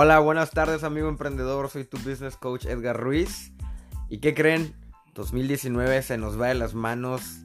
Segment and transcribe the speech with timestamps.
[0.00, 3.52] Hola, buenas tardes amigo emprendedor, soy tu business coach Edgar Ruiz.
[4.08, 4.72] ¿Y qué creen?
[5.14, 7.40] 2019 se nos va de las manos.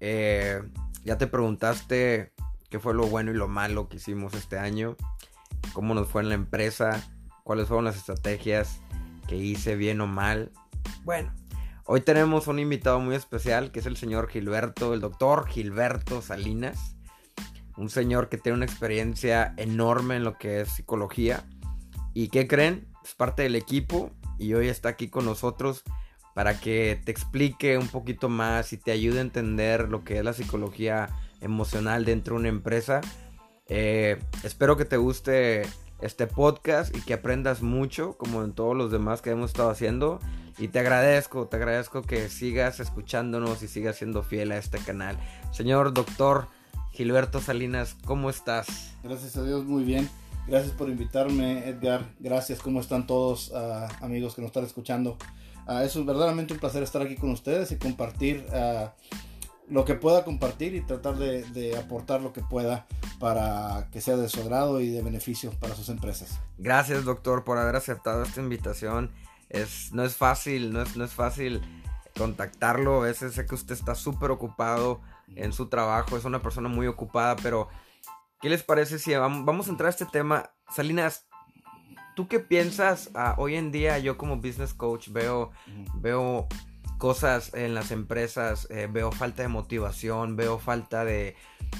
[0.00, 0.62] Eh,
[1.04, 2.32] ya te preguntaste
[2.70, 4.96] qué fue lo bueno y lo malo que hicimos este año,
[5.74, 6.98] cómo nos fue en la empresa,
[7.44, 8.80] cuáles fueron las estrategias
[9.28, 10.50] que hice bien o mal.
[11.04, 11.34] Bueno,
[11.84, 16.96] hoy tenemos un invitado muy especial que es el señor Gilberto, el doctor Gilberto Salinas.
[17.76, 21.44] Un señor que tiene una experiencia enorme en lo que es psicología
[22.14, 22.86] ¿Y qué creen?
[23.04, 25.82] Es parte del equipo y hoy está aquí con nosotros
[26.34, 30.24] para que te explique un poquito más y te ayude a entender lo que es
[30.24, 31.08] la psicología
[31.40, 33.00] emocional dentro de una empresa.
[33.68, 35.62] Eh, espero que te guste
[36.00, 40.20] este podcast y que aprendas mucho como en todos los demás que hemos estado haciendo.
[40.58, 45.16] Y te agradezco, te agradezco que sigas escuchándonos y sigas siendo fiel a este canal.
[45.50, 46.46] Señor doctor
[46.92, 48.94] Gilberto Salinas, ¿cómo estás?
[49.02, 50.10] Gracias a Dios, muy bien.
[50.46, 52.04] Gracias por invitarme, Edgar.
[52.18, 55.16] Gracias, ¿cómo están todos uh, amigos que nos están escuchando?
[55.66, 58.88] Uh, es verdaderamente un placer estar aquí con ustedes y compartir uh,
[59.68, 62.86] lo que pueda compartir y tratar de, de, aportar lo que pueda
[63.20, 66.40] para que sea de su agrado y de beneficio para sus empresas.
[66.58, 69.12] Gracias, doctor, por haber aceptado esta invitación.
[69.48, 71.60] Es, no es fácil, no es, no es fácil
[72.18, 73.02] contactarlo.
[73.02, 75.00] A veces sé que usted está súper ocupado
[75.36, 77.68] en su trabajo, es una persona muy ocupada, pero
[78.42, 80.50] ¿Qué les parece si vamos a entrar a este tema?
[80.68, 81.28] Salinas,
[82.16, 83.10] ¿tú qué piensas?
[83.14, 85.52] Ah, hoy en día yo como business coach veo,
[85.94, 86.48] veo
[86.98, 91.36] cosas en las empresas, eh, veo falta de motivación, veo falta de,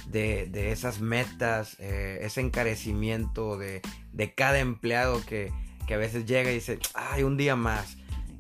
[0.07, 5.53] de, esas metas, eh, ese encarecimiento de, de cada empleado que,
[5.89, 7.97] que, a veces llega y dice, ay, un día más.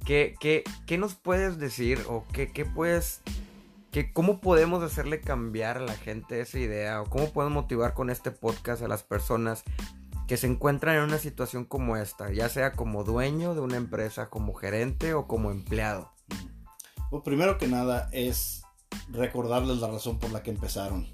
[0.06, 3.20] ¿Qué, qué, qué nos puedes decir o qué, qué puedes
[4.12, 8.30] cómo podemos hacerle cambiar a la gente esa idea o cómo podemos motivar con este
[8.30, 9.64] podcast a las personas
[10.26, 14.30] que se encuentran en una situación como esta, ya sea como dueño de una empresa,
[14.30, 16.10] como gerente o como empleado.
[17.10, 18.62] Pues primero que nada es
[19.10, 21.06] recordarles la razón por la que empezaron.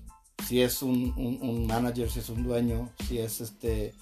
[0.46, 3.94] Si es un, manager, si es un dueño, si es este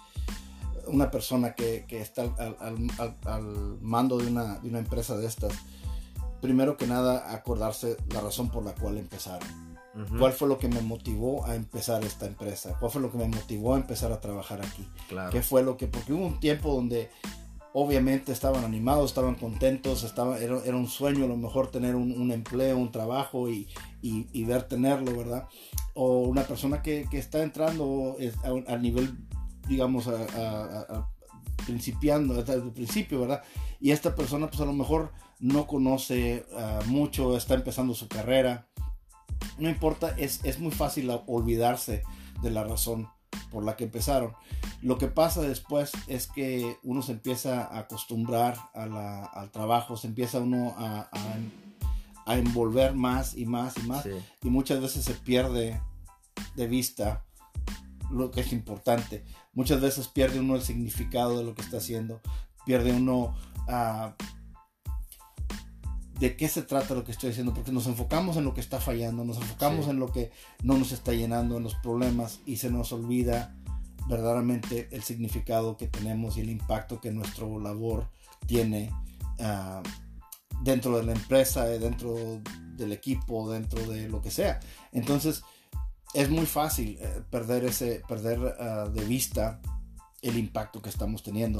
[0.87, 2.25] una persona que, está
[2.61, 5.53] al, mando de una, de una empresa de estas
[6.47, 9.49] primero que nada acordarse la razón por la cual empezaron.
[10.17, 12.77] ¿Cuál fue lo que me motivó a empezar esta empresa?
[12.79, 14.87] ¿Cuál fue lo que me motivó a empezar a trabajar aquí?
[15.33, 15.89] ¿Qué fue lo que...?
[15.89, 17.11] Porque hubo un tiempo donde
[17.73, 22.78] obviamente estaban animados, estaban contentos, estaba, era, un sueño a lo mejor tener un, empleo,
[22.78, 23.69] un trabajo y,
[24.03, 25.49] y, ver tenerlo, ¿verdad?
[25.95, 28.19] O una persona que, que está entrando
[28.69, 29.19] a, nivel,
[29.67, 31.09] digamos, a,
[31.65, 33.43] principiando desde el principio, ¿verdad?
[33.81, 38.67] Y esta persona pues a lo mejor no conoce ah, mucho, está empezando su carrera.
[39.59, 42.03] No importa, es, es muy fácil olvidarse
[42.43, 43.09] de la razón
[43.51, 44.35] por la que empezaron.
[44.83, 50.41] Lo que pasa después es que uno se empieza a acostumbrar al trabajo, se empieza
[50.41, 51.09] uno a,
[52.27, 54.05] a, envolver más y más y más
[54.43, 55.81] y muchas veces se pierde
[56.57, 57.25] de vista
[58.11, 59.25] lo que es importante.
[59.53, 62.21] Muchas veces pierde uno el significado de lo que está haciendo,
[62.66, 63.34] pierde uno
[63.69, 64.12] uh,
[66.19, 68.81] de qué se trata lo que estoy haciendo, porque nos enfocamos en lo que está
[68.81, 70.31] fallando, nos enfocamos en lo que
[70.62, 73.54] no nos está llenando, en los problemas y se nos olvida
[74.09, 78.09] verdaderamente el significado que tenemos y el impacto que nuestra labor
[78.47, 78.91] tiene
[79.38, 79.83] uh,
[80.62, 82.15] dentro de la empresa, dentro
[82.77, 84.60] del equipo, dentro de lo que sea.
[84.93, 85.43] Entonces,
[86.15, 89.60] es muy fácil eh, perder ese perder uh, de vista
[90.22, 91.59] el impacto que estamos teniendo.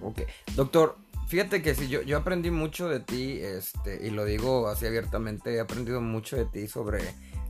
[0.00, 0.22] Ok,
[0.54, 0.96] doctor,
[1.28, 5.54] fíjate que si yo, yo aprendí mucho de ti, este, y lo digo así abiertamente,
[5.54, 7.00] he aprendido mucho de ti sobre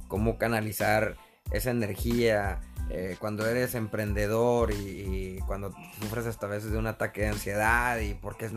[0.09, 1.17] cómo canalizar
[1.51, 7.29] esa energía eh, cuando eres emprendedor y, cuando sufres hasta veces de un ataque de
[7.29, 8.51] ansiedad y por qué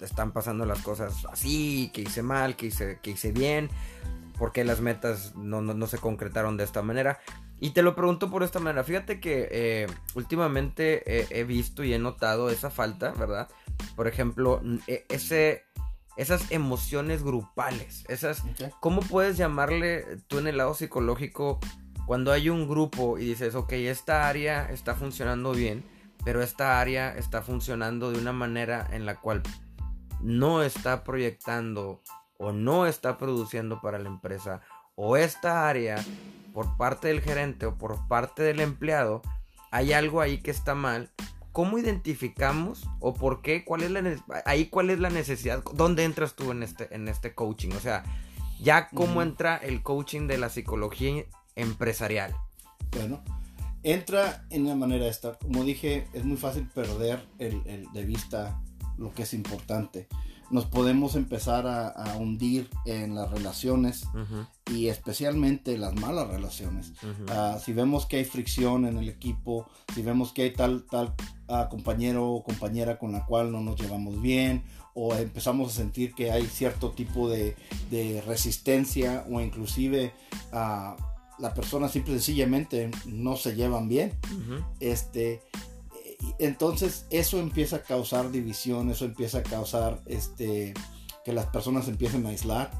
[0.00, 3.68] están pasando las cosas así, que hice mal, que hice, que hice bien
[4.38, 7.18] por qué las metas no, se concretaron de esta manera.
[7.58, 8.84] Y te lo pregunto por esta manera.
[8.84, 11.02] Fíjate que eh, últimamente
[11.36, 13.48] he visto y he notado esa falta, ¿verdad?
[13.94, 15.64] Por ejemplo, e, ese,
[16.16, 18.04] esas emociones grupales.
[18.08, 18.42] Esas,
[18.80, 21.58] ¿Cómo puedes llamarle tú en el lado psicológico
[22.06, 25.84] cuando hay un grupo y dices, ok, esta área está funcionando bien,
[26.24, 29.42] pero esta área está funcionando de una manera en la cual
[30.20, 32.02] no está proyectando
[32.38, 34.60] o no está produciendo para la empresa
[34.94, 36.02] o esta área
[36.56, 39.20] por parte del gerente o por parte del empleado
[39.70, 41.10] hay algo ahí que está mal
[41.52, 43.62] ¿cómo identificamos o por qué?
[43.62, 44.02] ¿Cuál es la
[44.46, 45.62] ahí cuál es la necesidad?
[45.74, 47.72] ¿Dónde entras tú en este en este coaching?
[47.72, 48.04] O sea,
[48.58, 51.24] ya cómo entra el coaching de la psicología
[51.56, 52.34] empresarial.
[52.92, 53.22] Bueno,
[53.82, 55.38] entra en la manera esta.
[55.38, 58.58] Como dije, es muy fácil perder el, el de vista
[58.96, 60.08] lo que es importante.
[60.50, 64.06] Nos podemos empezar a, a hundir en las relaciones
[64.72, 66.92] y especialmente las malas relaciones.
[67.02, 71.14] Uh, si vemos que hay fricción en el equipo, si vemos que hay tal, tal
[71.48, 74.64] uh, compañero o compañera con la cual no nos llevamos bien,
[74.94, 77.54] o empezamos a sentir que hay cierto tipo de,
[77.90, 80.12] de resistencia o inclusive
[80.52, 80.96] uh,
[81.38, 84.12] la persona simple y sencillamente no se llevan bien,
[84.80, 85.42] este,
[86.38, 90.74] entonces eso empieza a causar división, eso empieza a causar este,
[91.24, 92.70] que las personas empiecen a aislar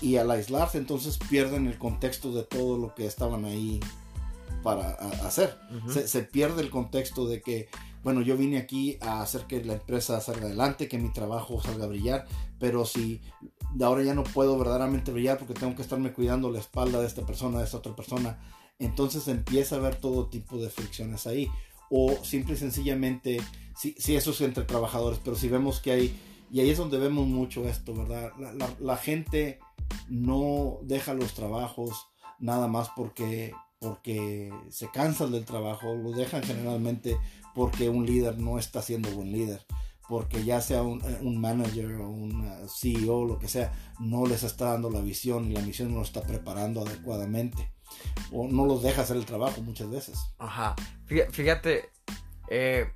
[0.00, 3.80] y al aislarse entonces pierden el contexto de todo lo que estaban ahí
[4.62, 4.90] para
[5.24, 5.58] hacer.
[5.88, 7.68] se, se, pierde el contexto de que,
[8.02, 11.84] bueno, yo vine aquí a hacer que la empresa salga adelante, que mi trabajo salga
[11.84, 12.26] a brillar,
[12.58, 13.20] pero si
[13.74, 17.06] de ahora ya no puedo verdaderamente brillar porque tengo que estarme cuidando la espalda de
[17.06, 18.38] esta persona, de esta otra persona,
[18.78, 21.50] entonces empieza a haber todo tipo de fricciones ahí
[21.90, 23.40] o simple y sencillamente,
[23.76, 26.16] si, si eso es entre trabajadores, pero si vemos que hay,
[26.50, 28.32] y ahí es donde vemos mucho esto, ¿verdad?
[28.38, 29.58] La, la, gente
[30.08, 32.06] no deja los trabajos
[32.38, 37.16] nada más porque, porque se cansan del trabajo, lo dejan generalmente
[37.54, 39.64] porque un líder no está siendo buen líder
[40.08, 44.72] porque ya sea un, un, manager o un CEO, lo que sea, no les está
[44.72, 47.70] dando la visión y la misión no lo está preparando adecuadamente
[48.32, 50.18] o no los deja hacer el trabajo muchas veces.
[50.38, 50.76] Ajá.
[51.06, 51.90] Fíjate,
[52.48, 52.90] eh,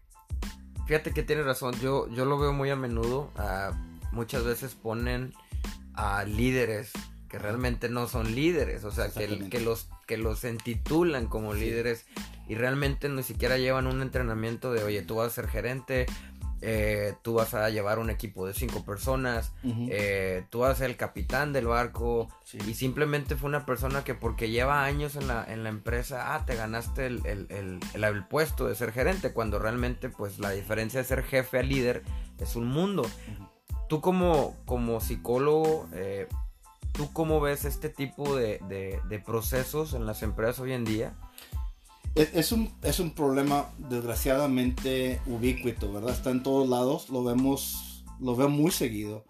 [0.86, 1.74] fíjate que tiene razón.
[1.80, 3.30] Yo, yo lo veo muy a menudo.
[3.36, 3.74] Uh,
[4.12, 5.34] muchas veces ponen
[5.94, 6.92] a líderes
[7.28, 8.84] que realmente no son líderes.
[8.84, 11.60] O sea, que, que, los, que los entitulan como sí.
[11.60, 12.06] líderes
[12.46, 16.06] y realmente ni siquiera llevan un entrenamiento de, oye, tú vas a ser gerente,
[16.60, 19.88] eh, tú vas a llevar un equipo de cinco personas, uh -huh.
[19.90, 22.58] eh, tú vas a ser el capitán del barco sí.
[22.66, 26.44] y simplemente fue una persona que porque lleva años en la, en la empresa, ah,
[26.46, 31.00] te ganaste el, el, el, el, puesto de ser gerente, cuando realmente pues la diferencia
[31.00, 32.02] de ser jefe a líder
[32.38, 33.02] es un mundo.
[33.02, 33.48] Uh -huh.
[33.88, 36.26] Tú como, como psicólogo, eh,
[36.92, 41.14] ¿tú cómo ves este tipo de, de, de procesos en las empresas hoy en día?
[42.14, 46.12] Es un, es un problema desgraciadamente ubicuito, ¿verdad?
[46.12, 49.24] Está en todos lados, lo vemos, lo veo muy seguido.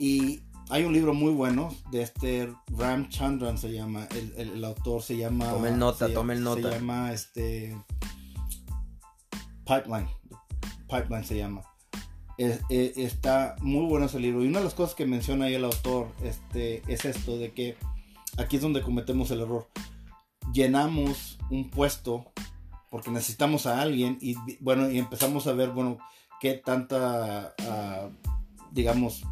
[0.00, 4.64] Y hay un libro muy bueno de este Ram Chandran se llama, el, el, el
[4.64, 5.48] autor se llama...
[5.50, 6.70] Tome el nota, se, tome el nota.
[6.70, 7.78] Se llama este...
[9.64, 10.08] Pipeline,
[10.88, 11.62] Pipeline se llama.
[12.36, 14.42] Es, es, está muy bueno ese libro.
[14.42, 17.76] Y una de las cosas que menciona ahí el autor este, es esto, de que
[18.38, 19.68] aquí es donde cometemos el error
[20.54, 22.24] llenamos un puesto
[22.90, 25.98] porque necesitamos a alguien y bueno, y empezamos a ver, bueno,
[26.40, 28.10] qué tanta, uh,
[28.70, 29.24] digamos,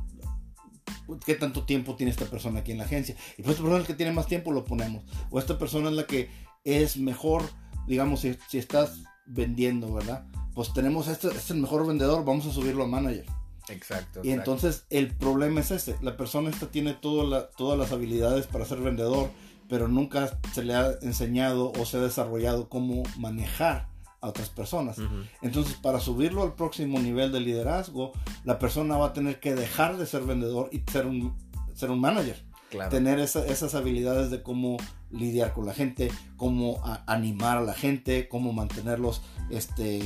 [1.24, 3.14] qué tanto tiempo tiene esta persona aquí en la agencia.
[3.38, 5.04] Y pues esta persona es que tiene más tiempo lo ponemos.
[5.30, 6.28] O esta persona es la que
[6.64, 7.44] es mejor,
[7.86, 10.26] digamos, si, si estás vendiendo, ¿verdad?
[10.54, 13.26] Pues tenemos, este, este, es el mejor vendedor, vamos a subirlo a manager.
[13.68, 14.20] Exacto.
[14.24, 14.50] Y exacto.
[14.50, 18.64] entonces el problema es ese, la persona esta tiene toda la, todas las habilidades para
[18.64, 19.30] ser vendedor,
[19.72, 23.88] pero nunca se le ha enseñado o se ha desarrollado cómo manejar
[24.20, 24.98] a otras personas.
[24.98, 25.28] Uh -huh.
[25.40, 28.12] Entonces, para subirlo al próximo nivel de liderazgo,
[28.44, 31.34] la persona va a tener que dejar de ser vendedor y ser un,
[31.72, 32.36] ser un manager.
[32.68, 32.90] Claro.
[32.90, 34.76] Tener esa, esas habilidades de cómo
[35.10, 40.02] lidiar con la gente, cómo a, animar a la gente, cómo mantenerlos este,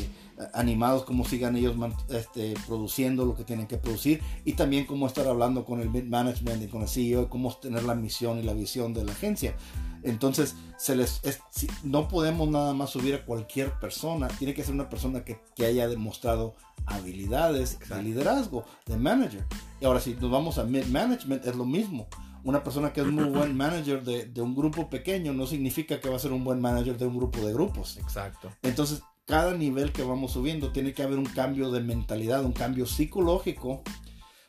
[0.53, 1.75] animados, cómo sigan ellos
[2.11, 6.05] este, produciendo lo que tienen que producir y también cómo estar hablando con el mid
[6.05, 9.57] management y con el CEO, cómo tener la misión y la visión de la agencia.
[10.03, 14.63] Entonces, se les, es, si, no podemos nada más subir a cualquier persona, tiene que
[14.63, 17.97] ser una persona que, que haya demostrado habilidades Exacto.
[17.97, 19.45] de liderazgo, de manager.
[19.81, 22.07] Y ahora, si nos vamos a mid management, es lo mismo
[22.45, 26.09] una persona que es muy buen manager de, de, un grupo pequeño no significa que
[26.09, 27.97] va a ser un buen manager de un grupo de grupos.
[27.97, 28.53] Exacto.
[28.63, 32.87] Entonces, cada nivel que vamos subiendo tiene que haber un cambio de mentalidad, un cambio
[32.87, 33.83] psicológico.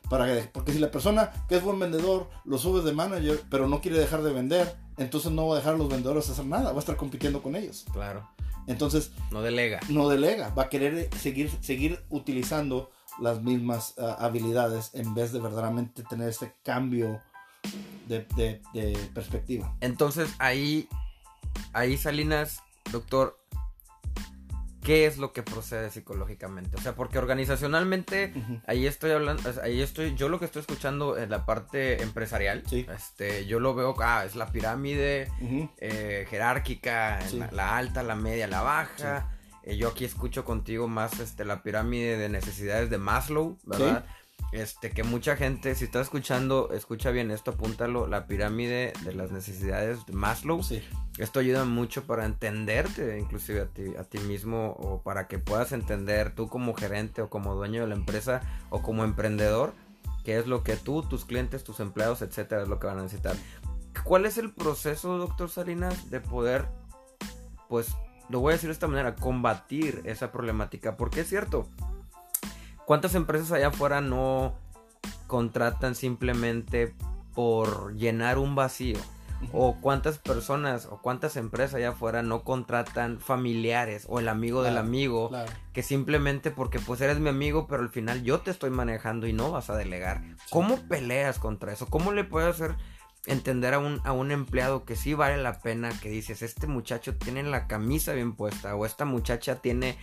[0.08, 3.68] Para que, porque si la persona que es buen vendedor lo subes de manager, pero
[3.68, 6.70] no quiere dejar de vender, entonces no va a dejar a los vendedores hacer nada,
[6.70, 7.84] va a estar compitiendo con ellos.
[7.92, 8.26] Claro.
[8.66, 9.80] Entonces, no delega.
[9.90, 15.40] No delega, va a querer seguir, seguir utilizando las mismas uh, habilidades en vez de
[15.40, 17.20] verdaderamente tener ese cambio
[18.06, 19.74] de, de, de, perspectiva.
[19.80, 20.88] Entonces ahí,
[21.72, 23.38] ahí Salinas, doctor,
[24.88, 26.74] ¿qué es lo que procede psicológicamente?
[26.74, 28.62] O sea, porque organizacionalmente, uh -huh.
[28.66, 32.86] ahí estoy hablando, ahí estoy, yo lo que estoy escuchando en la parte empresarial, sí.
[32.96, 35.70] este, yo lo veo, ah, es la pirámide uh -huh.
[35.76, 37.38] eh, jerárquica, sí.
[37.38, 39.28] la, la, alta, la media, la baja.
[39.62, 39.70] Sí.
[39.72, 44.06] Eh, yo aquí escucho contigo más este, la pirámide de necesidades de Maslow, ¿verdad?
[44.52, 49.30] Este, que mucha gente, si estás escuchando, escucha bien esto, apúntalo, la pirámide de las
[49.30, 50.62] necesidades de Maslow.
[50.62, 50.82] Sí.
[51.18, 55.72] Esto ayuda mucho para entenderte, inclusive a ti, a ti mismo, o para que puedas
[55.72, 58.40] entender tú como gerente o como dueño de la empresa
[58.70, 59.74] o como emprendedor,
[60.24, 63.02] qué es lo que tú, tus clientes, tus empleados, etcétera, es lo que van a
[63.02, 63.36] necesitar.
[64.04, 66.66] ¿Cuál es el proceso, doctor Salinas, de poder,
[67.68, 67.88] pues,
[68.28, 70.96] lo voy a decir de esta manera, combatir esa problemática?
[70.96, 71.68] Porque es cierto,
[72.88, 74.54] ¿cuántas empresas allá afuera no
[75.26, 76.94] contratan simplemente
[77.34, 78.96] por llenar un vacío?
[79.52, 84.78] O cuántas personas o cuántas empresas allá afuera no contratan familiares o el amigo del
[84.78, 85.52] amigo claro.
[85.74, 89.34] que simplemente porque pues eres mi amigo pero al final yo te estoy manejando y
[89.34, 90.22] no vas a delegar.
[90.48, 91.86] ¿Cómo peleas contra eso?
[91.88, 92.74] ¿Cómo le puedes hacer
[93.26, 97.18] entender a un, a un empleado que sí vale la pena que dices este muchacho
[97.18, 99.98] tiene la camisa bien puesta o esta muchacha tiene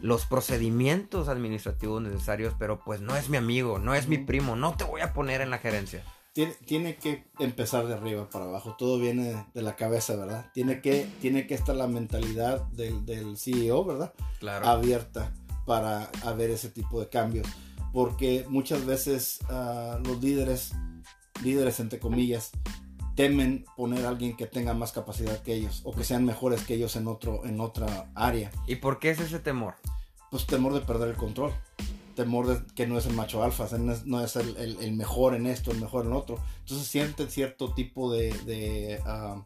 [0.00, 4.76] los procedimientos administrativos necesarios pero pues no es mi amigo, no es mi primo, no
[4.76, 6.02] te voy a poner en la gerencia?
[6.32, 10.50] Tiene, tiene que empezar de arriba para abajo, todo viene de la cabeza, ¿verdad?
[10.52, 14.12] Tiene que, tiene que estar la mentalidad del, del CEO, ¿verdad?
[14.40, 14.66] Claro.
[14.66, 15.32] abierta
[15.64, 17.46] para a ver ese tipo de cambios.
[17.92, 20.72] Porque muchas veces ah, los líderes,
[21.42, 22.50] líderes entre comillas,
[23.14, 26.74] temen poner a alguien que tenga más capacidad que ellos o que sean mejores que
[26.74, 28.50] ellos en, otro, en otra área.
[28.66, 29.74] ¿Y por qué es ese temor?
[30.30, 31.52] Pues temor de perder el control.
[32.16, 34.92] Temor de que no es el macho alfa, no es, no es el, el- el
[34.92, 36.38] mejor en esto, el mejor en otro.
[36.60, 39.44] Entonces sienten cierto tipo de, de, ah,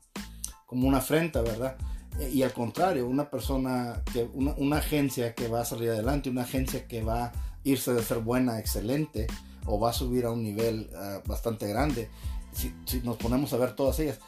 [0.66, 1.76] como una afrenta, ¿verdad?
[2.20, 6.28] E- Y al contrario, una persona, que una, una agencia que va a salir adelante,
[6.30, 7.32] una agencia que va a
[7.64, 9.26] irse de ser buena excelente
[9.66, 12.10] o va a subir a un nivel ah, bastante grande,
[12.52, 14.18] si, si nos ponemos a ver todas ellas,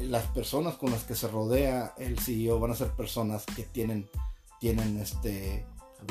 [0.00, 4.08] las personas con las que se rodea el CEO van a ser personas que tienen,
[4.60, 5.66] tienen este,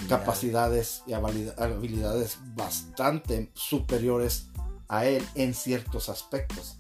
[0.08, 4.48] capacidades y habilidad- habilidades bastante superiores
[4.88, 6.78] a él en ciertos aspectos.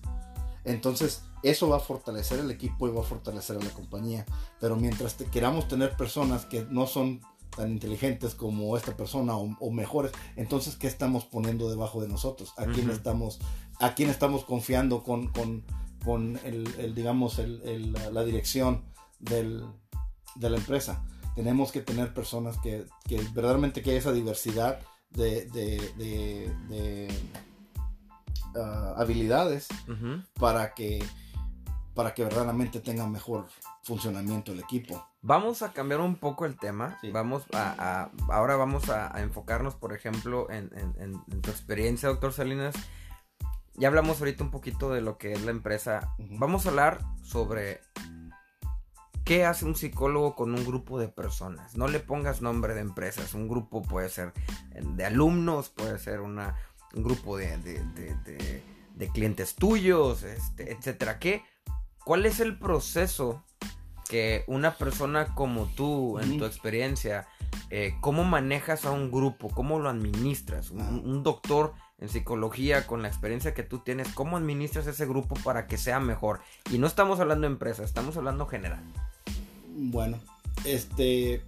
[0.65, 4.25] Entonces, eso va a fortalecer el equipo y va a fortalecer a la compañía.
[4.61, 7.19] Pero mientras te- queramos tener personas que no son
[7.55, 12.53] tan inteligentes como esta persona o, o mejores, entonces, ¿qué estamos poniendo debajo de nosotros?
[12.57, 13.39] ¿A quién estamos,
[13.79, 15.63] a quién estamos confiando con, con,
[16.03, 18.83] con el, el, digamos, el- el- la- dirección
[19.19, 19.63] del,
[20.35, 21.05] de la empresa?
[21.35, 24.79] Tenemos que tener personas que, que verdaderamente que haya esa diversidad
[25.09, 27.07] de, de, de- de,
[28.55, 29.67] ah, habilidades
[30.39, 31.03] para que
[31.93, 33.47] para que verdaderamente tenga mejor
[33.83, 35.05] funcionamiento el equipo.
[35.21, 36.97] Vamos a cambiar un poco el tema.
[37.01, 37.11] Sí.
[37.11, 41.49] Vamos a, a- ahora vamos a, a enfocarnos, por ejemplo, en, en- en- en tu
[41.51, 42.75] experiencia, doctor Salinas.
[43.75, 46.13] Ya hablamos ahorita un poquito de lo que es la empresa.
[46.17, 47.81] Vamos a hablar sobre
[49.23, 51.75] qué hace un psicólogo con un grupo de personas.
[51.75, 53.33] No le pongas nombre de empresas.
[53.33, 54.33] Un grupo puede ser
[54.71, 56.55] eh, de alumnos, puede ser una,
[56.93, 58.63] un grupo de, de- de- de-
[58.95, 61.17] de clientes tuyos, este, etcétera.
[61.17, 61.43] ¿Qué?
[62.05, 63.43] ¿Cuál es el proceso
[64.09, 67.27] que una persona como tú, en tu experiencia,
[67.69, 70.71] eh, cómo manejas a un grupo, cómo lo administras?
[70.71, 75.35] Un, un doctor en psicología con la experiencia que tú tienes, ¿cómo administras ese grupo
[75.43, 76.41] para que sea mejor?
[76.69, 78.83] Y no estamos hablando de empresa, estamos hablando general.
[79.69, 80.19] Bueno,
[80.65, 81.41] este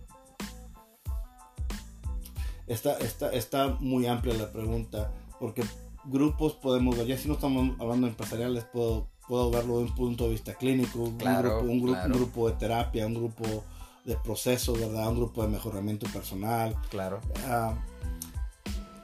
[2.67, 5.63] está, está, está muy amplia la pregunta, porque
[6.05, 9.95] grupos podemos ver, ya si no estamos hablando de empresariales, puedo, puedo verlo de un
[9.95, 12.13] punto de vista clínico, un, Claro, grupo, un, grupo, claro.
[12.13, 13.63] un grupo de terapia, un grupo
[14.05, 15.09] de proceso, ¿verdad?
[15.09, 17.21] Un grupo de mejoramiento personal, Claro.
[17.47, 17.75] Ah,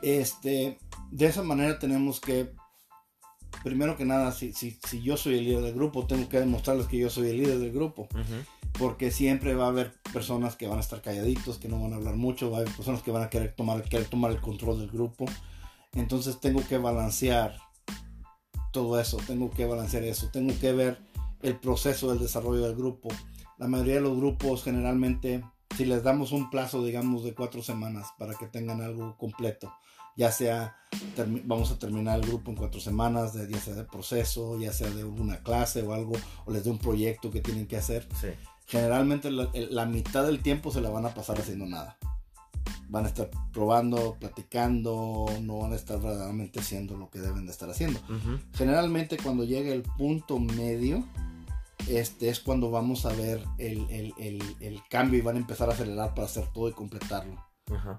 [0.01, 0.79] este,
[1.11, 2.51] de esa manera tenemos que,
[3.63, 6.87] primero que nada, si, si, si yo soy el líder del grupo, tengo que demostrarles
[6.87, 8.07] que yo soy el líder del grupo,
[8.79, 11.97] porque siempre va a haber personas que van a estar calladitos, que no van a
[11.97, 14.79] hablar mucho, va a haber personas que van a querer tomar, querer tomar el control
[14.79, 15.25] del grupo,
[15.93, 17.57] entonces tengo que balancear
[18.71, 20.97] todo eso, tengo que balancear eso, tengo que ver
[21.41, 23.09] el proceso del desarrollo del grupo.
[23.57, 25.43] La mayoría de los grupos generalmente,
[25.77, 29.71] si les damos un plazo, digamos, de cuatro semanas para que tengan algo completo,
[30.17, 30.75] ya sea,
[31.45, 34.89] vamos a terminar el grupo en cuatro semanas, de, ya sea de proceso, ya sea
[34.89, 36.13] de una clase o algo,
[36.45, 38.27] o les de un proyecto que tienen que hacer, Sí.
[38.67, 41.97] generalmente la mitad del tiempo se la van a pasar haciendo nada.
[42.89, 47.51] Van a estar probando, platicando, no van a estar verdaderamente haciendo lo que deben de
[47.51, 47.99] estar haciendo.
[48.01, 48.39] Ujú.
[48.53, 51.03] Generalmente cuando llegue el punto medio,
[51.87, 55.69] este es cuando vamos a ver el, el- el- el cambio y van a empezar
[55.69, 57.35] a acelerar para hacer todo y completarlo.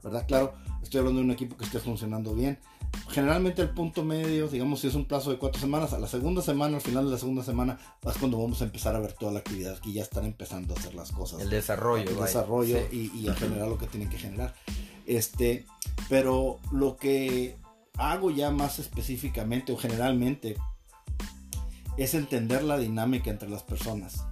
[0.03, 0.27] ¿Verdad?
[0.29, 0.53] Claro,
[0.83, 2.59] estoy hablando de un equipo que esté funcionando bien.
[3.09, 6.41] Generalmente el punto medio, digamos, si es un plazo de cuatro semanas, a la segunda
[6.41, 9.33] semana, al final de la segunda semana, es cuando vamos a empezar a ver toda
[9.33, 12.03] la actividad, que ya están empezando a hacer las cosas El desarrollo.
[12.09, 12.27] el vaya.
[12.27, 13.11] desarrollo Sí.
[13.15, 14.55] y, y a generar lo que tienen que generar.
[15.07, 15.67] Este,
[16.09, 17.57] pero lo que
[17.99, 20.57] hago ya más específicamente o generalmente
[21.99, 24.25] es entender la dinámica entre las personas,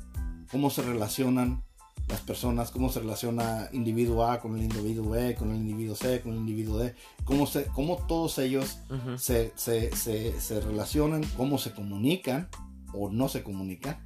[0.51, 1.63] cómo se relacionan
[2.11, 6.21] las personas, cómo se relaciona individuo A con el individuo B, con el individuo C,
[6.21, 8.81] con el individuo D, cómo, se, cómo todos ellos
[9.17, 12.49] se, se, se, relacionan, cómo se comunican
[12.93, 13.99] o no se comunican.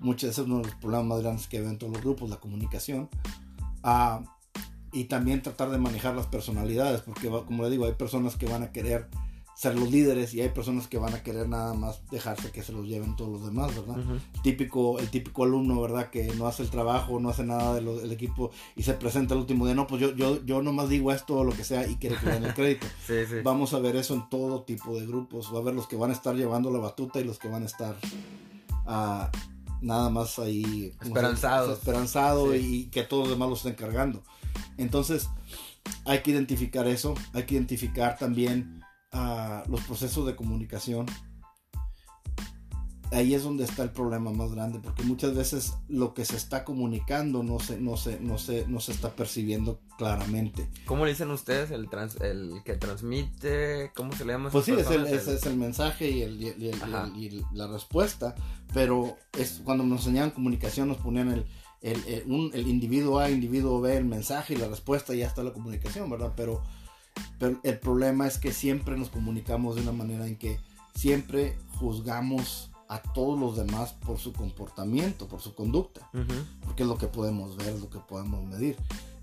[0.00, 3.08] Muchos de esos son los problemas más grandes que ven todos los grupos, la comunicación.
[3.82, 4.22] Ah,
[4.92, 8.62] y también tratar de manejar las personalidades, porque como le digo, hay personas que van
[8.62, 9.08] a querer
[9.60, 12.72] ser los líderes y hay personas que van a querer nada más dejarse que se
[12.72, 13.98] los lleven todos los demás, ¿verdad?
[14.34, 16.08] el, típico, el típico alumno, ¿verdad?
[16.08, 19.66] Que no hace el trabajo, no hace nada del equipo y se presenta el último
[19.66, 22.16] día, no, pues yo, yo, yo nomás digo esto o lo que sea y quiere
[22.16, 22.86] que den el crédito.
[23.44, 26.08] Vamos a ver eso en todo tipo de grupos, va a haber los que van
[26.08, 27.96] a estar llevando la batuta y los que van a estar
[28.86, 29.30] ah,
[29.82, 34.22] nada más ahí esperanzados, esperanzado y que todos los demás los estén cargando.
[34.78, 35.28] Entonces,
[36.06, 38.80] hay que identificar eso, hay que identificar también
[39.12, 41.06] a los procesos de comunicación,
[43.12, 46.64] ahí es donde está el problema más grande, porque muchas veces lo que se está
[46.64, 50.68] comunicando no se, no se, no se, no se está percibiendo claramente.
[50.86, 51.88] ¿Cómo le dicen ustedes el,
[52.20, 53.90] el que transmite?
[53.94, 54.50] ¿Cómo se le llama?
[54.50, 58.34] Pues sí, es el, es, el, mensaje y, el, y, la respuesta,
[58.72, 61.46] pero es cuando nos enseñaban comunicación nos ponían el,
[61.82, 65.52] el, el individuo A, individuo B, el mensaje y la respuesta y ya está la
[65.52, 66.32] comunicación, ¿verdad?
[66.36, 66.62] Pero
[67.38, 70.58] pero el problema es que siempre nos comunicamos de una manera en que
[70.94, 76.10] siempre juzgamos a todos los demás por su comportamiento, por su conducta,
[76.64, 78.76] porque es lo que podemos ver, es lo que podemos medir.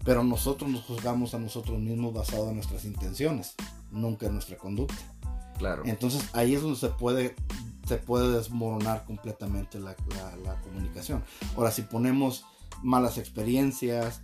[0.05, 3.55] Pero nosotros nos juzgamos a nosotros mismos basado en nuestras intenciones,
[3.91, 4.95] nunca en nuestra conducta.
[5.57, 5.83] Claro.
[5.85, 7.35] Entonces ahí es donde se puede,
[7.85, 9.97] se puede desmoronar completamente la,
[10.45, 11.23] la comunicación.
[11.57, 12.45] Ahora, si ponemos
[12.83, 14.21] malas experiencias,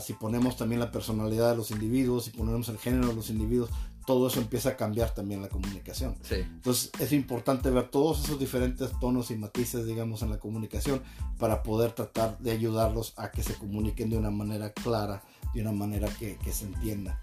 [0.00, 3.70] si ponemos también la personalidad de los individuos, si ponemos el género de los individuos,
[4.06, 6.16] todo eso empieza a cambiar también la comunicación.
[6.30, 11.02] Entonces es importante ver todos esos diferentes tonos y matices, digamos, en la comunicación
[11.38, 15.22] para poder tratar de ayudarlos a que se comuniquen de una manera clara,
[15.52, 17.20] de una manera que, que se entienda.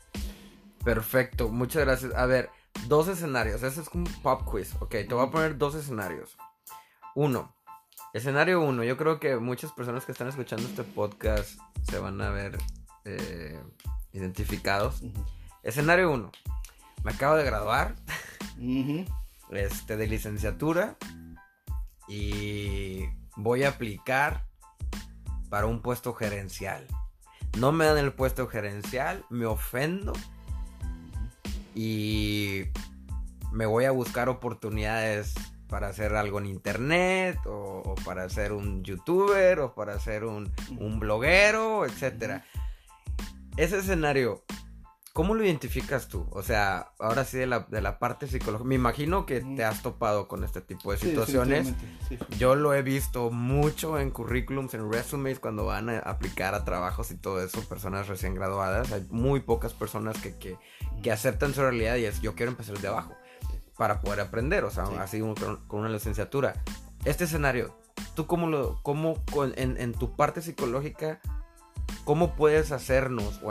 [0.84, 2.14] Perfecto, muchas gracias.
[2.14, 2.50] A ver,
[2.88, 3.64] dos escenarios.
[3.64, 4.76] Ese es un pop quiz.
[4.82, 6.38] Ok, te voy a poner dos escenarios.
[7.16, 7.56] Uno,
[8.14, 12.30] Escenario 1, yo creo que muchas personas que están escuchando este podcast se van a
[12.30, 12.58] ver
[13.06, 13.62] eh,
[14.12, 15.02] identificados.
[15.64, 16.32] Escenario 1,
[17.04, 17.96] me acabo de graduar.
[19.52, 20.98] Este, de licenciatura.
[22.08, 24.46] Y voy a aplicar
[25.50, 26.88] para un puesto gerencial.
[27.58, 30.14] No me dan el puesto gerencial, me ofendo.
[31.76, 32.64] Y
[33.52, 35.34] me voy a buscar oportunidades
[35.74, 41.00] para hacer algo en internet o, para ser un youtuber o para ser un, un
[41.00, 42.46] bloguero, etcétera.
[43.58, 44.44] Ese escenario,
[45.14, 46.28] ¿cómo lo identificas tú?
[46.30, 48.68] O sea, ahora sí de la, de la parte psicológica.
[48.68, 51.74] Me imagino que te has topado con este tipo de situaciones.
[52.38, 57.10] Yo lo he visto mucho en currículums, en resumes, cuando van a aplicar a trabajos
[57.10, 58.92] y todo eso, personas recién graduadas.
[58.92, 60.56] Hay muy pocas personas que, que,
[61.02, 63.16] que aceptan su realidad y es yo quiero empezar desde abajo
[63.78, 66.62] para poder aprender, o sea, así con, una licenciatura.
[67.06, 67.76] Este escenario,
[68.16, 69.16] ¿tú cómo lo, cómo
[69.56, 71.20] en, tu parte psicológica,
[72.06, 73.42] cómo puedes hacernos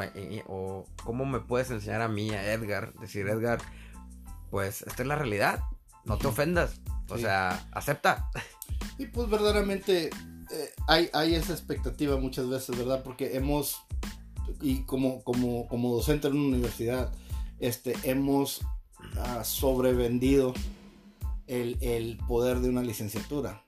[0.46, 3.60] o, cómo me puedes enseñar a mí, a Edgar, decir, Edgar,
[4.50, 5.60] pues esta es la realidad,
[6.04, 8.30] no te ofendas, o sea, acepta.
[8.98, 10.10] Y pues verdaderamente
[10.52, 13.02] eh, hay, hay esa expectativa muchas veces, ¿verdad?
[13.02, 13.82] Porque hemos,
[14.60, 17.12] y como, como, como docente en una universidad,
[17.58, 18.60] este, hemos
[19.20, 20.54] ha sobrevendido
[21.46, 23.64] el, el, poder de una licenciatura.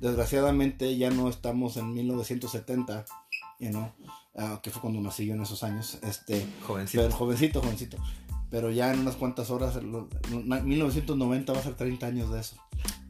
[0.00, 3.04] Desgraciadamente ya no estamos en 1970,
[3.60, 3.92] you know,
[4.36, 5.98] ah, que fue cuando nací yo en esos años.
[6.02, 7.10] Este, jovencito.
[7.10, 7.96] jovencito, jovencito.
[8.50, 12.56] Pero ya en unas cuantas horas, 1990 va a ser 30 años de eso.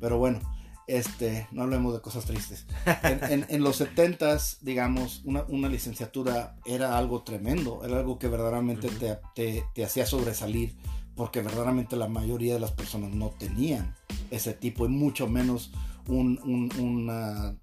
[0.01, 0.41] Pero bueno,
[0.87, 2.67] este, no hablemos de cosas tristes.
[3.03, 8.89] En, en, los 70s, digamos, una, una, licenciatura era algo tremendo, era algo que verdaderamente
[8.89, 10.77] te, te, te, hacía sobresalir
[11.17, 13.97] porque verdaderamente la mayoría de las personas no tenían
[14.31, 15.73] ese tipo y mucho menos
[16.09, 16.39] un,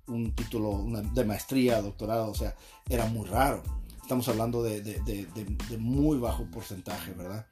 [0.07, 2.55] un, título de maestría, doctorado, o sea,
[2.89, 3.63] era muy raro.
[4.01, 5.27] Estamos hablando de,
[5.79, 7.47] muy bajo porcentaje, ¿verdad?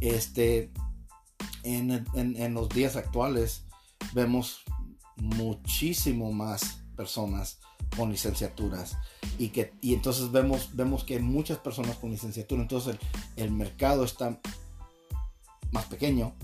[0.00, 0.72] Este,
[1.64, 3.64] en, los días actuales
[4.14, 4.62] vemos
[5.16, 7.58] muchísimo más personas
[7.96, 8.96] con licenciaturas
[9.38, 12.98] y que y entonces vemos vemos que hay muchas personas con licenciatura entonces
[13.36, 14.40] el, el mercado está
[15.72, 16.34] más pequeño,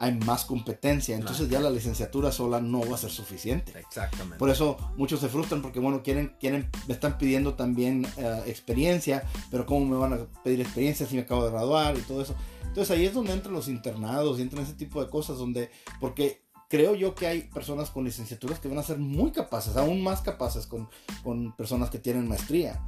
[0.00, 3.78] hay más competencia, entonces ya la licenciatura sola no va a ser suficiente.
[3.78, 4.38] Exactamente.
[4.38, 9.24] Por eso muchos se frustran porque, bueno, quieren, quieren, me están pidiendo también eh, experiencia,
[9.50, 12.34] pero ¿cómo me van a pedir experiencia si me acabo de graduar y todo eso?
[12.62, 15.70] Entonces ahí es donde entran los internados y entran ese tipo de cosas, donde,
[16.00, 20.02] porque creo yo que hay personas con licenciaturas que van a ser muy capaces, aún
[20.02, 20.88] más capaces con,
[21.22, 22.80] con personas que tienen maestría.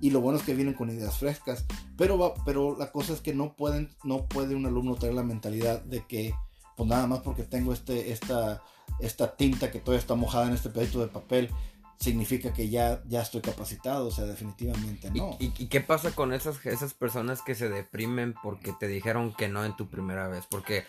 [0.00, 1.64] Y lo bueno es que vienen con ideas frescas.
[1.96, 5.22] Pero, va, pero la cosa es que no, pueden, no puede un alumno tener la
[5.22, 6.34] mentalidad de que,
[6.76, 8.62] pues nada más porque tengo este, esta,
[9.00, 11.50] esta tinta que todavía está mojada en este pedito de papel,
[11.98, 15.36] significa que ya, ya estoy capacitado, o sea, definitivamente no.
[15.40, 19.48] ¿Y, y, qué pasa con esas, esas personas que se deprimen porque te dijeron que
[19.48, 20.44] no en tu primera vez?
[20.48, 20.84] Porque,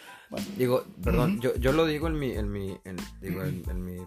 [0.55, 1.41] digo, perdón, uh -huh.
[1.41, 3.97] yo, yo lo digo en mi, en mi, en, digo, en, en, mi,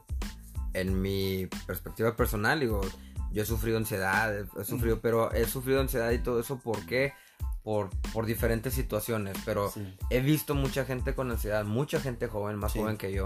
[0.75, 2.81] en mi perspectiva personal, digo,
[3.33, 7.12] yo he sufrido ansiedad, he sufrido, pero he sufrido ansiedad y todo eso, ¿por qué?
[7.62, 9.97] Por, por diferentes situaciones, pero sí.
[10.11, 12.81] he visto mucha gente con ansiedad, mucha gente joven, más sí.
[12.81, 13.25] joven que yo,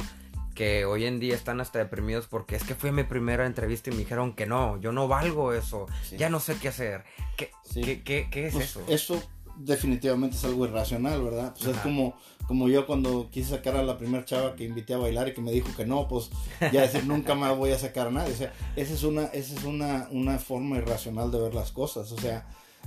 [0.55, 3.95] que hoy en día están hasta deprimidos porque es que fue mi primera entrevista y
[3.95, 6.16] me dijeron que no, yo no valgo eso, sí.
[6.16, 7.05] ya no sé qué hacer.
[7.37, 7.51] ¿Qué.
[7.75, 8.85] ¿qué, qué, qué es pues eso?
[8.88, 9.23] Eso
[9.59, 11.55] definitivamente es algo irracional, ¿verdad?
[11.55, 11.77] Pues Ajá.
[11.77, 12.16] es como,
[12.47, 15.40] como yo cuando quise sacar a la primera chava que invité a bailar y que
[15.40, 16.31] me dijo que no, pues
[16.73, 18.33] ya decir nunca más voy a sacar a nadie.
[18.33, 22.12] O sea, esa es una, esa es una, una forma irracional de ver las cosas.
[22.12, 22.47] O sea,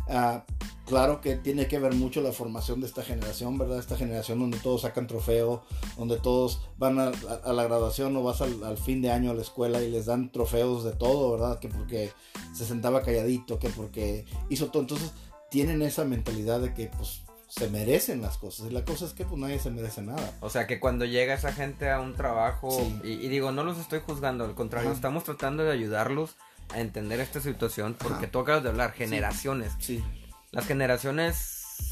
[0.10, 0.42] Uh,
[0.86, 3.78] claro que tiene que ver mucho la formación de esta generación, ¿verdad?
[3.78, 5.62] Esta generación donde todos sacan trofeo,
[6.00, 9.30] donde todos van a, a, a la graduación o vas al, al, fin de año
[9.30, 11.60] a la escuela y les dan trofeos de todo, ¿verdad?
[11.60, 12.12] Que porque
[12.56, 14.82] se sentaba calladito, que porque hizo todo.
[14.82, 15.12] Entonces
[15.50, 18.68] tienen esa mentalidad de que pues se merecen las cosas.
[18.68, 20.34] Y la cosa es que pues nadie se merece nada.
[20.40, 23.02] O sea que cuando llega esa gente a un trabajo, sí.
[23.04, 24.96] y, y, digo, no los estoy juzgando, al contrario, Ajá.
[24.96, 26.36] estamos tratando de ayudarlos
[26.70, 28.32] a entender esta situación porque Ajá.
[28.32, 29.74] tú acabas de hablar, generaciones.
[29.80, 29.98] Sí.
[29.98, 30.04] sí.
[30.52, 31.38] Las generaciones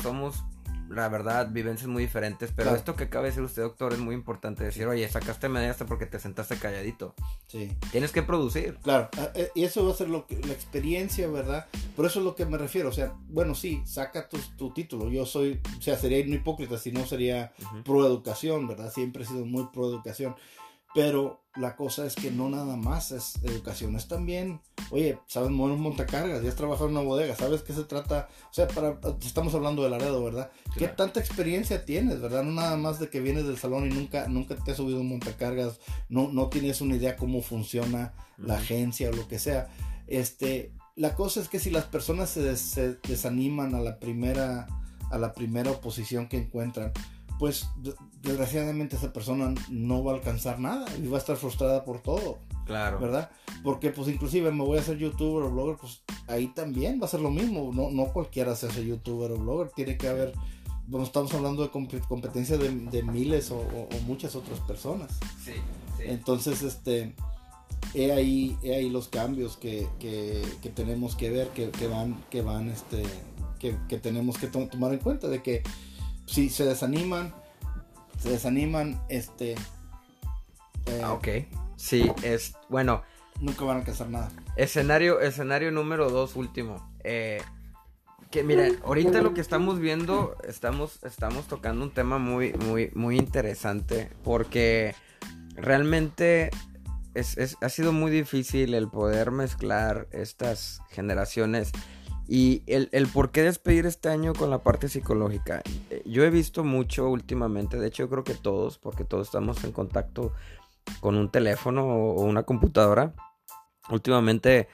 [0.02, 0.44] somos,
[0.90, 2.78] la verdad, vivencias muy diferentes, pero claro.
[2.78, 5.86] esto que acaba de decir usted, doctor, es muy importante decir, oye, sacaste medalla hasta
[5.86, 7.14] porque te sentaste calladito.
[7.48, 7.72] Sí.
[7.92, 8.78] Tienes que producir.
[8.84, 11.68] Claro, ah, eh, y eso va a ser lo que, la experiencia, ¿verdad?
[11.96, 15.10] Por eso es lo que me refiero, o sea, bueno, sí, saca tu, tu título,
[15.10, 17.84] yo soy, o sea, sería un hipócrita si no sería uh -huh.
[17.84, 18.92] pro educación, ¿verdad?
[18.92, 20.36] Siempre he sido muy pro educación
[20.98, 25.74] pero la cosa es que no nada más es educación, es también, oye, sabes mover
[25.76, 29.00] un montacargas, ya has trabajado en una bodega, sabes qué se trata, o sea, para,
[29.24, 30.50] estamos hablando de Laredo, ¿verdad?
[30.64, 30.80] Claro.
[30.80, 32.42] ¿Qué tanta experiencia tienes, verdad?
[32.42, 35.10] No nada más de que vienes del salón y nunca, nunca te has subido un
[35.10, 35.80] montacargas,
[36.10, 38.48] no, no tienes una idea cómo funciona uh -huh.
[38.48, 39.68] la agencia o lo que sea.
[40.08, 44.66] Este, la cosa es que si las personas se, des, se desaniman a la primera,
[45.12, 46.92] a la primera oposición que encuentran,
[47.40, 47.70] pues
[48.22, 52.40] desgraciadamente esa persona no va a alcanzar nada y va a estar frustrada por todo.
[52.66, 53.00] Claro.
[53.00, 53.32] ¿Verdad?
[53.64, 57.10] Porque pues inclusive me voy a hacer youtuber o blogger, pues ahí también va a
[57.10, 57.72] ser lo mismo.
[57.74, 60.34] No, no cualquiera se hace youtuber o blogger, tiene que haber,
[60.88, 65.12] bueno, estamos hablando de competencia de, de miles o, o, o, muchas otras personas.
[65.44, 65.54] Sí,
[65.98, 66.04] sí.
[66.06, 67.16] Entonces, este,
[67.94, 72.22] he ahí, he ahí los cambios que, que, que tenemos que ver, que, que, van,
[72.30, 73.04] que van, este,
[73.60, 75.64] que, que tenemos que to tomar en cuenta de que
[76.28, 77.34] si se desaniman,
[78.20, 79.54] se desaniman, este...
[80.86, 81.28] Eh, ah, ok.
[81.76, 83.02] Sí, es, bueno...
[83.40, 84.32] Nunca van a alcanzar nada.
[84.56, 86.92] Escenario, escenario número dos, último.
[87.04, 87.40] Eh,
[88.32, 93.16] que miren, ahorita lo que estamos viendo, estamos, estamos tocando un tema muy, muy, muy
[93.16, 94.10] interesante.
[94.24, 94.96] Porque
[95.56, 96.50] realmente
[97.14, 101.72] es, es, ha sido muy difícil el poder mezclar estas generaciones
[102.28, 105.62] y el, el, por qué despedir este año con la parte psicológica.
[105.90, 109.64] Eh, yo he visto mucho últimamente, de hecho yo creo que todos, porque todos estamos
[109.64, 110.34] en contacto
[111.00, 113.14] con un teléfono o, una computadora.
[113.90, 114.68] Últimamente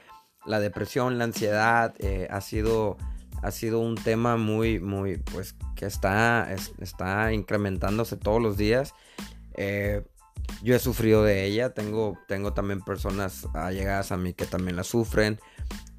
[0.44, 2.96] la depresión, la ansiedad eh, ha, sido,
[3.42, 8.94] ha sido un tema muy, muy, pues que está, es, está incrementándose todos los días.
[9.56, 10.04] Eh,
[10.62, 14.84] yo he sufrido de ella, tengo, tengo también personas allegadas a mí que también la
[14.84, 15.38] sufren.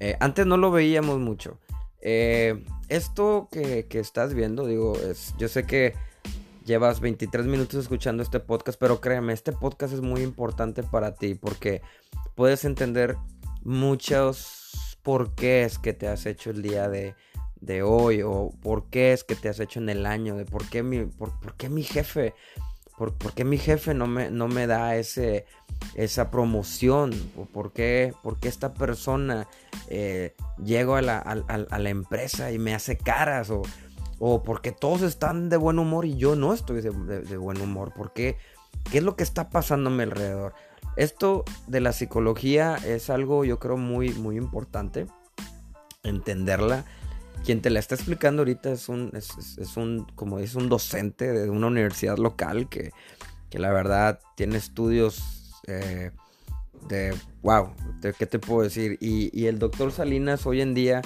[0.00, 1.58] Eh, antes no lo veíamos mucho.
[2.00, 5.94] Eh, esto que, que, estás viendo, digo, es, yo sé que
[6.64, 11.34] llevas 23 minutos escuchando este podcast, pero créeme, este podcast es muy importante para ti
[11.34, 11.80] porque
[12.34, 13.16] puedes entender
[13.62, 17.14] muchos por qué es que te has hecho el día de,
[17.82, 21.38] hoy o por qué es que te has hecho en el año, de mi, por,
[21.40, 22.34] por qué mi jefe
[22.96, 25.46] ¿Por, ¿Por, qué mi jefe no me, no me da ese,
[25.94, 27.12] esa promoción?
[27.52, 29.48] ¿Por qué, por esta persona
[29.88, 33.50] eh, llego a la, a, la, empresa y me hace caras?
[33.50, 33.62] ¿O,
[34.18, 37.60] o porque todos están de buen humor y yo no estoy de, de, de, buen
[37.60, 37.92] humor?
[37.94, 38.38] ¿Por qué?
[38.90, 40.54] ¿Qué es lo que está pasando a mi alrededor?
[40.96, 45.06] Esto de la psicología es algo yo creo muy, muy importante
[46.02, 46.84] entenderla
[47.44, 51.50] quien te la está explicando ahorita es un, es, un como es un docente de
[51.50, 52.90] una universidad local que,
[53.50, 56.10] que la verdad tiene estudios eh,
[56.88, 58.98] de, wow, de, ¿qué te puedo decir?
[59.00, 61.02] Y, y, el doctor Salinas hoy en día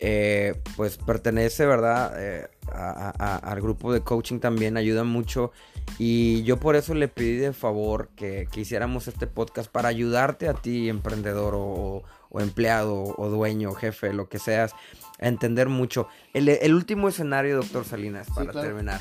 [0.00, 2.14] eh, pues pertenece, ¿verdad?
[2.18, 5.52] Eh, al grupo de coaching también ayuda mucho.
[5.98, 10.48] Y yo por eso le pedí de favor que, que hiciéramos este podcast para ayudarte
[10.48, 12.04] a ti, emprendedor o,
[12.38, 14.74] empleado o dueño, jefe, lo que seas,
[15.20, 16.08] a entender mucho.
[16.34, 19.00] El, último escenario, doctor Salinas, para terminar.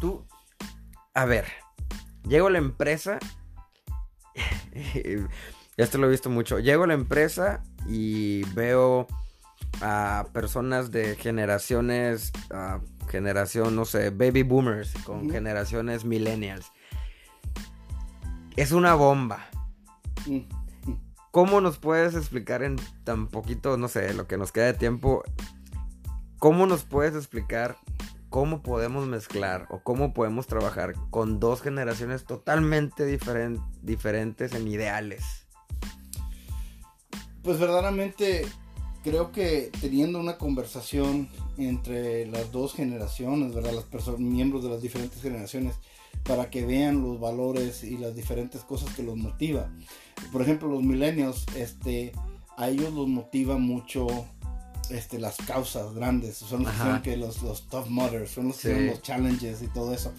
[0.00, 0.26] Tú,
[1.14, 1.46] a ver,
[2.28, 3.18] llego a la empresa.
[5.76, 6.58] esto lo he visto mucho.
[6.58, 9.06] Llego a la empresa y veo
[9.80, 12.32] a personas de generaciones,
[13.06, 16.72] generación, no sé, baby boomers, con generaciones millennials.
[18.56, 19.46] Es una bomba.
[21.30, 25.22] ¿Cómo nos puedes explicar en tan poquito, no sé, lo que nos queda de tiempo?
[26.38, 27.76] ¿Cómo nos puedes explicar
[28.30, 33.04] cómo podemos mezclar o cómo podemos trabajar con dos generaciones totalmente
[33.82, 35.46] diferentes en ideales?
[37.42, 38.46] Pues verdaderamente
[39.06, 43.72] creo que teniendo una conversación entre las dos generaciones, ¿verdad?
[43.72, 45.76] Las personas, miembros de las diferentes generaciones,
[46.24, 49.70] para que vean los valores y las diferentes cosas que los motiva.
[50.32, 52.10] Por ejemplo, los millennials, este,
[52.56, 54.08] a ellos los motiva mucho
[54.90, 59.02] este, las causas grandes, son los que los, los tough mothers, son los que los
[59.02, 60.12] challenges y todo eso.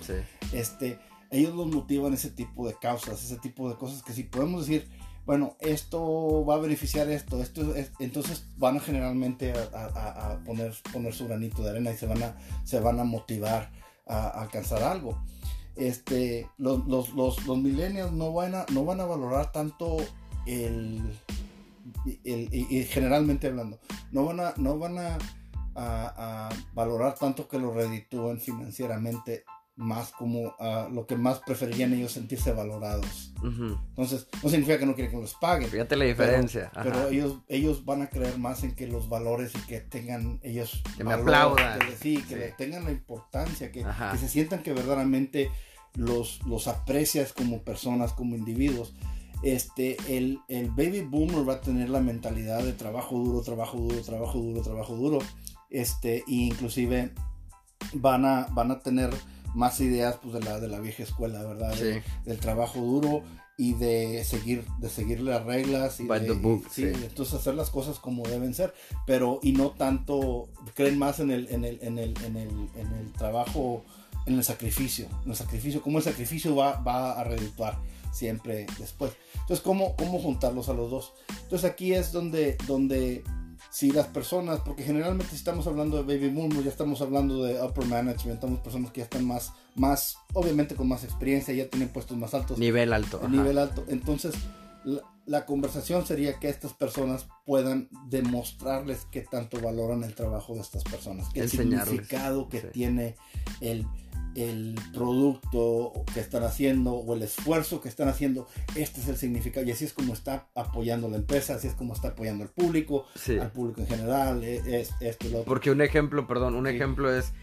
[0.54, 0.98] Este,
[1.30, 4.88] ellos los motivan ese tipo de causas, ese tipo de cosas que si podemos decir,
[5.28, 7.44] bueno, esto va a beneficiar esto,
[8.00, 12.38] entonces van a generalmente a, poner, poner su granito de arena y se van a,
[12.64, 13.70] se van a motivar
[14.08, 15.22] a, alcanzar algo.
[15.76, 19.98] Este, los, los, los, millennials no van, a, no van a valorar tanto
[20.46, 21.02] el,
[22.06, 23.80] y, generalmente hablando,
[24.14, 25.18] no van a, no van a,
[25.76, 29.44] a, valorar tanto que lo reditúen financieramente
[29.78, 33.32] más como uh, lo que más preferirían ellos sentirse valorados.
[33.44, 35.70] Entonces, no significa que no quieren que los paguen.
[35.70, 36.72] Fíjate la diferencia.
[36.82, 40.82] Pero, ellos, ellos van a creer más en que los valores y que tengan ellos...
[40.98, 41.80] Que me aplaudan.
[41.80, 45.52] Que, sí, que tengan la importancia, que, que, se sientan que verdaderamente
[45.94, 48.96] los, los aprecias como personas, como individuos.
[49.44, 54.02] Este, el, el baby boomer va a tener la mentalidad de trabajo duro, trabajo duro,
[54.02, 55.20] trabajo duro, trabajo duro.
[55.70, 57.12] Este, e inclusive
[57.94, 59.12] van a, van a tener
[59.58, 61.76] más ideas pues, de, la, de la vieja escuela, ¿verdad?
[62.26, 63.24] del trabajo duro
[63.58, 68.24] y de seguir, de seguir las reglas y, de, sí, entonces hacer las cosas como
[68.28, 68.72] deben ser,
[69.08, 72.94] pero y no tanto, creen más en el, en el, en el, en el, en
[72.94, 73.84] el trabajo,
[74.28, 77.80] en el sacrificio, en el sacrificio, cómo el sacrificio va, va a redituar
[78.12, 79.14] siempre después.
[79.34, 81.14] Entonces, ¿cómo, cómo juntarlos a los dos?
[81.42, 83.24] Entonces aquí es donde, donde
[83.78, 87.62] si las personas, porque generalmente si estamos hablando de baby boomers, ya estamos hablando de
[87.62, 91.90] upper management, estamos personas que ya están más, más, obviamente con más experiencia, ya tienen
[91.90, 92.58] puestos más altos.
[92.58, 93.22] Nivel alto.
[93.30, 93.86] Nivel alto.
[93.88, 94.34] Entonces,
[94.84, 95.04] la,
[95.46, 101.28] conversación sería que estas personas puedan demostrarles qué tanto valoran el trabajo de estas personas,
[101.34, 103.16] qué significado que tiene
[103.62, 103.86] el
[104.38, 109.66] el producto que están haciendo o el esfuerzo que están haciendo, este es el significado.
[109.66, 113.08] Y así es como está apoyando la empresa, así es como está apoyando al público,
[113.42, 117.34] al público en general, e, es, esto, lo Porque un ejemplo, perdón, un ejemplo es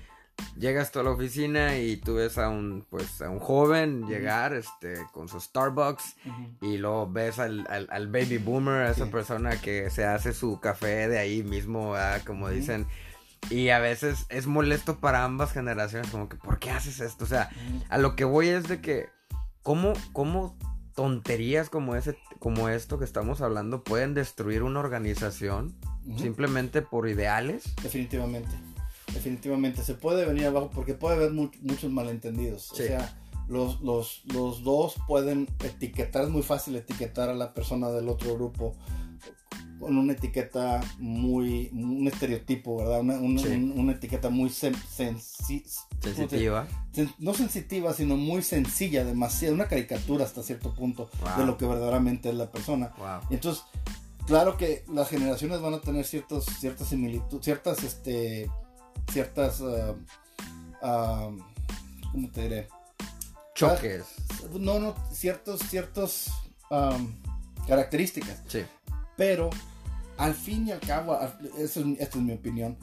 [0.56, 4.54] llegas tú a la oficina y tú ves a un pues a un joven llegar
[4.54, 6.16] este con su Starbucks
[6.60, 11.08] y luego ves al, al, baby boomer, a esa persona que se hace su café
[11.08, 11.94] de ahí mismo,
[12.26, 12.86] como dicen.
[13.50, 17.24] Y a veces es molesto para ambas generaciones, como que, ¿por qué haces esto?
[17.24, 17.50] O sea,
[17.90, 19.08] a lo que voy es de que,
[19.62, 20.56] ¿cómo, cómo
[20.94, 25.76] tonterías como, ese, como esto que estamos hablando pueden destruir una organización
[26.16, 27.74] simplemente por ideales?
[27.82, 28.54] Definitivamente,
[29.14, 29.82] definitivamente.
[29.82, 32.72] Se puede venir abajo porque puede haber muchos malentendidos.
[32.72, 33.16] O sea,
[33.48, 38.34] los, los, los dos pueden etiquetar, es muy fácil etiquetar a la persona del otro
[38.34, 38.74] grupo
[39.78, 43.00] con una etiqueta muy, un estereotipo, ¿verdad?
[43.00, 46.66] Una, una, etiqueta muy sensitiva.
[47.18, 52.30] no sensitiva, sino muy sencilla, demasiado, una caricatura hasta cierto punto de lo que verdaderamente
[52.30, 52.94] es la persona.
[53.30, 53.62] Entonces,
[54.26, 58.50] claro que las generaciones van a tener ciertos, ciertas similitudes, ciertas, este,
[59.10, 59.96] ciertas, uh,
[62.12, 62.68] ¿cómo te diré?
[63.54, 64.04] Choques.
[64.58, 66.30] No, no, ciertos, ciertos
[67.66, 68.42] características.
[68.48, 68.64] Sí.
[69.16, 69.50] Pero
[70.16, 71.18] al fin y al cabo,
[71.58, 72.78] eso es, esta es mi opinión,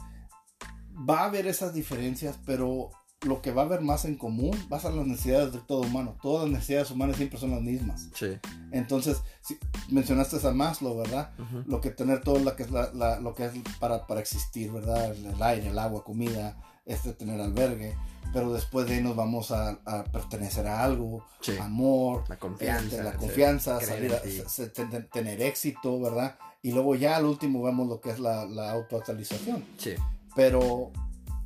[1.08, 2.90] va a haber esas diferencias, pero
[3.24, 5.82] lo que va a haber más en común va a ser las necesidades de todo
[5.82, 6.16] humano.
[6.22, 8.08] Todas las necesidades humanas siempre son las mismas.
[8.14, 8.38] Sí.
[8.72, 9.58] Entonces, si,
[9.90, 11.30] mencionaste a Maslow, ¿verdad?
[11.66, 15.14] Lo que tener todo lo que es, lo que es para, para existir, ¿verdad?
[15.14, 16.56] El aire, el agua, comida,
[16.86, 17.96] este tener albergue.
[18.32, 21.56] pero después de ahí nos vamos a, a pertenecer a algo, Sí.
[21.58, 22.84] amor, La confianza.
[22.96, 26.38] este, la confianza, salir a- tener éxito, ¿verdad?
[26.62, 29.64] Y luego ya al último vemos lo que es la, la autoactualización.
[29.76, 29.94] Sí.
[30.34, 30.92] Pero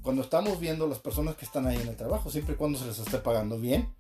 [0.06, 2.86] cuando estamos viendo las personas que están ahí en el trabajo, siempre y cuando se
[2.86, 3.92] les esté pagando bien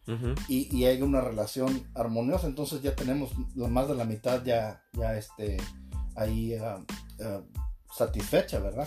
[0.46, 5.18] y, y haya una relación armoniosa, entonces ya tenemos más de la mitad ya, ya
[5.18, 5.56] este,
[6.14, 6.78] ahí ah,
[7.20, 7.40] ah,
[7.92, 8.86] satisfecha, ¿verdad?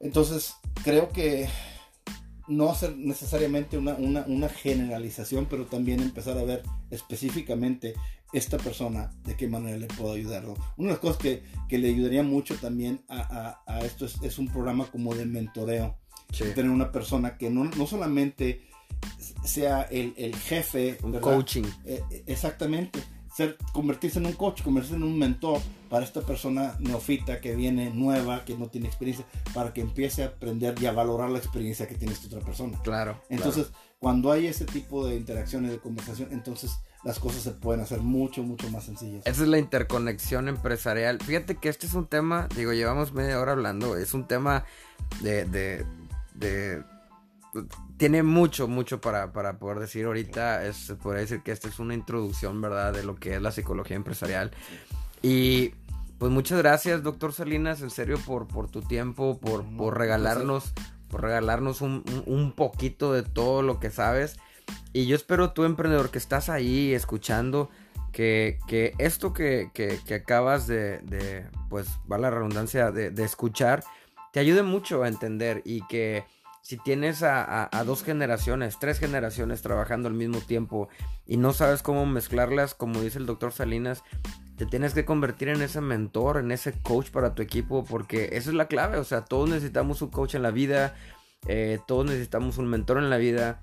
[0.00, 1.48] Entonces creo que
[2.48, 7.94] no hacer necesariamente una, una, una generalización, pero también empezar a ver específicamente
[8.32, 10.54] esta persona, de qué manera le puedo ayudarlo.
[10.76, 13.20] Una de las cosas que, que le ayudaría mucho también a,
[13.66, 15.96] a- a esto es, es un programa como de mentoreo
[16.32, 16.44] Sí.
[16.54, 18.62] tener una persona que no, no solamente
[19.44, 21.64] sea el, el jefe, Un coaching.
[21.84, 23.00] Eh, exactamente,
[23.36, 27.90] ser, convertirse en un coach, convertirse en un mentor para esta persona neofita que viene
[27.90, 31.86] nueva, que no tiene experiencia, para que empiece a aprender y a valorar la experiencia
[31.86, 32.80] que tiene esta otra persona.
[32.82, 33.20] Claro.
[33.28, 33.66] Entonces,
[33.98, 38.00] cuando hay ese tipo de interacción y de conversación, entonces las cosas se pueden hacer
[38.00, 39.26] mucho, mucho más sencillas.
[39.26, 41.18] Esa es la interconexión empresarial.
[41.20, 44.64] Fíjate que este es un tema, digo, llevamos media hora hablando, es un tema
[45.20, 45.44] de...
[45.46, 45.84] de,
[46.34, 46.82] de-
[47.98, 50.64] tiene mucho, mucho para, para poder decir ahorita.
[50.64, 52.92] Es, se podría decir que esta es una introducción, ¿verdad?
[52.94, 54.52] De lo que es la psicología empresarial.
[55.20, 55.74] Y
[56.18, 60.72] pues muchas gracias, doctor Salinas, en serio, por, por tu tiempo, por, por regalarnos,
[61.08, 64.36] por regalarnos un, un- un poquito de todo lo que sabes.
[64.92, 67.70] Y yo espero tú, emprendedor, que estás ahí escuchando,
[68.12, 73.82] que, que esto que, que- que acabas de, de, pues, va la redundancia, de, escuchar,
[74.32, 76.24] te ayude mucho a entender y que
[76.62, 80.88] si tienes a dos generaciones, tres generaciones trabajando al mismo tiempo
[81.26, 84.04] y no sabes cómo mezclarlas, como dice el doctor Salinas,
[84.56, 88.50] te tienes que convertir en ese mentor, en ese coach para tu equipo, porque esa
[88.50, 90.94] es la clave, o sea, todos necesitamos un coach en la vida,
[91.48, 93.60] eh, todos necesitamos un mentor en la vida.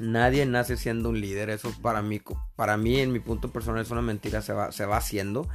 [0.00, 2.20] Nadie nace siendo un líder, eso para mí,
[2.56, 5.48] para mí en mi punto personal es una mentira, se va, se va haciendo.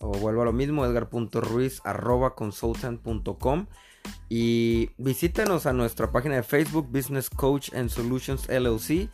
[0.00, 3.66] o vuelvo a lo mismo, edgar.ruiz arroba consultant.com
[4.28, 9.08] y visítanos a nuestra página de Facebook Business Coach and Solutions LLC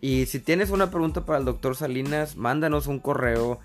[0.00, 3.60] y si tienes una pregunta para el doctor Salinas, mándanos un correo.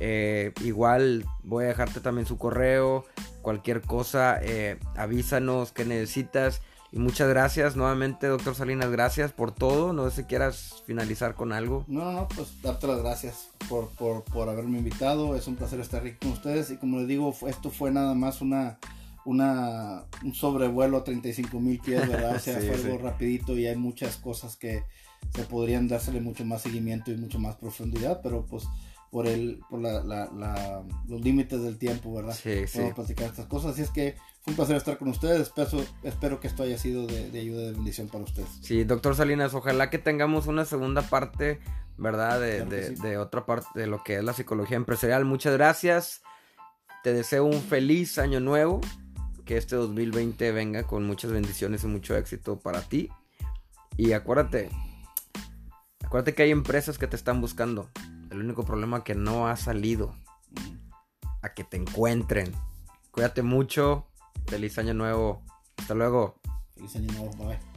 [0.00, 3.04] Eh, igual voy a dejarte también su correo.
[3.42, 6.60] Cualquier cosa, eh, avísanos que necesitas.
[6.92, 8.90] Y muchas gracias nuevamente, doctor Salinas.
[8.90, 9.92] Gracias por todo.
[9.92, 11.84] No sé si quieras finalizar con algo.
[11.86, 15.36] No, no, no, pues darte las gracias por, por, por haberme invitado.
[15.36, 16.70] Es un placer estar aquí con ustedes.
[16.70, 18.78] Y como les digo, esto fue nada más una,
[19.24, 22.34] una un sobrevuelo a 35 mil pies, ¿verdad?
[22.36, 23.02] O sea, Sí, fue algo sí.
[23.02, 24.82] rapidito y hay muchas cosas que
[25.34, 28.64] se podrían dársele mucho más seguimiento y mucho más profundidad, pero pues
[29.10, 32.34] por el por la, la- la- los límites del tiempo, ¿verdad?
[32.40, 32.74] Sí, sí.
[32.78, 33.72] Podemos platicar estas cosas.
[33.72, 35.40] Así es que fue un placer estar con ustedes.
[35.40, 38.48] Espero, espero que esto haya sido de, de ayuda y de bendición para ustedes.
[38.62, 41.58] Sí, doctor Salinas, ojalá que tengamos una segunda parte,
[41.98, 42.40] ¿verdad?
[42.40, 43.02] De, Claro de- sí.
[43.02, 45.24] de otra parte de lo que es la psicología empresarial.
[45.24, 46.22] Muchas gracias.
[47.02, 48.80] Te deseo un feliz año nuevo.
[49.44, 53.08] Que este 2020 venga con muchas bendiciones y mucho éxito para ti.
[53.96, 54.70] Y acuérdate,
[56.04, 57.88] acuérdate que hay empresas que te están buscando.
[58.30, 60.14] El único problema que no ha salido
[61.42, 62.52] a que te encuentren.
[63.10, 64.06] Cuídate mucho.
[64.46, 65.42] Feliz año nuevo.
[65.76, 66.40] Hasta luego.
[66.74, 67.30] Feliz año nuevo.
[67.36, 67.69] Bye.